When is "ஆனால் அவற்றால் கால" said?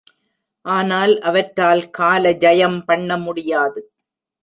0.65-2.31